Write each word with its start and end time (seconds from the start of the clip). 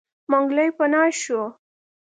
منګلی 0.31 0.69
پناه 0.77 1.03
شو. 1.21 1.41